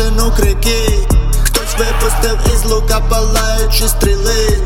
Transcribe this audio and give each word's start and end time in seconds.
розбудили 0.00 0.30
крики. 0.36 1.08
Хтось 1.44 1.76
випустив 1.78 2.38
із 2.54 2.70
лука 2.70 3.00
палаючі 3.00 3.88
стріли. 3.88 4.58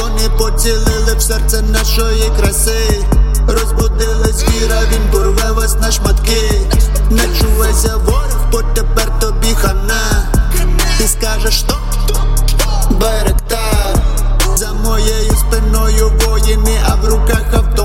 Вони 0.00 0.28
поцілили 0.38 1.14
в 1.18 1.22
серце 1.22 1.62
нашої 1.62 2.30
краси. 2.38 3.04
Розбудили 3.48 4.32
звіра, 4.32 4.80
він 4.92 5.10
порве 5.12 5.52
вас 5.52 5.76
на 5.80 5.90
шматки. 5.90 6.68
Не 7.10 7.22
чувайся 7.40 7.96
ворог, 7.96 8.46
бо 8.52 8.62
тепер 8.62 9.18
тобі 9.20 9.54
хана. 9.54 10.28
Ти 10.98 11.08
скажеш 11.08 11.58
стоп, 11.58 11.78
Байрактар 12.90 13.94
За 14.56 14.72
моєю 14.72 15.32
спиною 15.36 16.12
воїни, 16.26 16.80
а 16.88 16.94
в 16.94 17.04
руках 17.04 17.44
автомат 17.54 17.79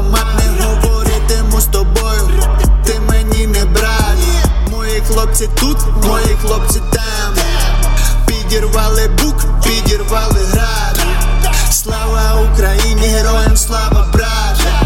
хлопці 5.35 5.49
тут, 5.59 5.77
мої 6.05 6.37
хлопці 6.41 6.81
там. 6.91 7.33
Підірвали 8.25 9.07
бук, 9.07 9.35
підірвали 9.63 10.39
град. 10.51 11.05
Слава 11.71 12.49
Україні, 12.51 13.01
героям 13.01 13.57
слава 13.57 14.07
брат. 14.13 14.84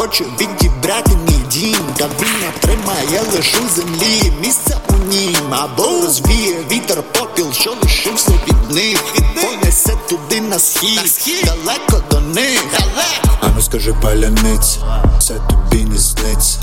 Хоче 0.00 0.24
відібрати 0.40 1.10
мій 1.28 1.44
дім 1.50 1.76
Та 1.96 2.04
він 2.04 2.40
не 2.40 2.50
тримає 2.60 3.22
лише 3.32 3.58
у 3.58 3.68
землі. 3.68 4.32
Місце 4.40 4.76
у 4.88 4.92
нім 4.92 5.54
або 5.54 5.82
розвіє 5.82 6.56
вітер 6.72 7.02
попіл, 7.02 7.52
що 7.52 7.74
лишився 7.82 8.30
від 8.30 8.76
них. 8.76 9.04
Понесе 9.42 9.96
туди 10.08 10.40
на 10.40 10.58
схід, 10.58 11.44
далеко 11.44 12.02
до 12.10 12.20
них. 12.20 12.64
Далеко. 12.72 13.30
А 13.40 13.48
ну 13.56 13.62
скажи 13.62 13.94
паляниць, 14.02 14.78
це 15.20 15.34
тобі 15.34 15.84
не 15.84 15.98
сниться 15.98 16.58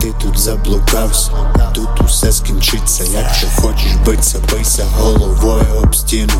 Ти 0.00 0.14
тут 0.22 0.38
заблукався, 0.38 1.30
тут 1.74 1.88
усе 2.04 2.32
скінчиться. 2.32 3.04
Якщо 3.04 3.46
хочеш 3.62 3.92
битися, 4.06 4.38
бийся 4.52 4.86
головою 4.98 5.82
об 5.82 5.94
стіну. 5.94 6.32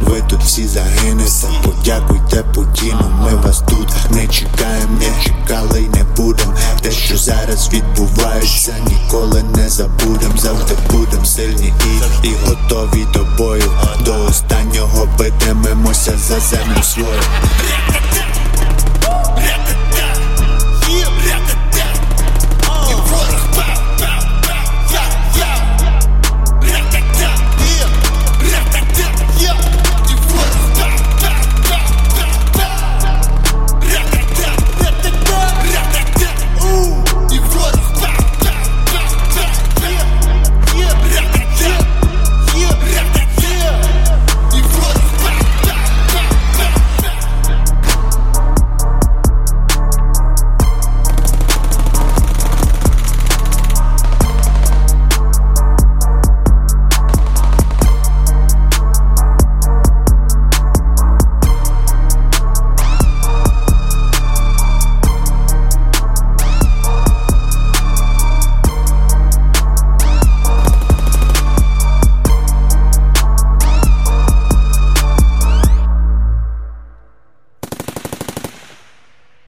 Ви 0.00 0.22
тут 0.28 0.42
всі 0.42 0.68
загинете, 0.68 1.48
подякуйте 1.64 2.44
Путіну 2.54 3.12
Ми 3.24 3.34
вас 3.34 3.62
тут 3.68 3.88
не 4.10 4.26
чекаємо, 4.28 4.77
зараз 7.96 8.70
ніколи 8.88 9.42
не 9.42 9.68
забудем 9.68 10.38
Завжди 10.38 10.74
будем 10.90 11.24
сильні 11.24 11.72
і, 12.22 12.28
і 12.28 12.34
готові 12.46 13.06
до 13.12 13.24
бою. 13.38 13.72
До 14.04 14.24
останнього 14.24 15.08
битимемося 15.18 16.12
за 16.18 16.40
землю 16.40 16.82
свою 16.82 17.22